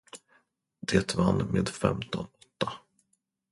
[0.81, 2.71] Det vann med femton åtta.